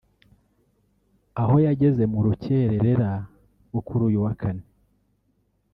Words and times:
aho 1.41 1.55
yageze 1.65 2.03
mu 2.11 2.19
rukererera 2.25 3.11
rwo 3.67 3.81
kuri 3.87 4.01
uyu 4.09 4.19
wa 4.25 4.33
Kane 4.41 4.63